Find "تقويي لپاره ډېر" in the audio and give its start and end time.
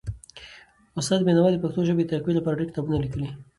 2.13-2.67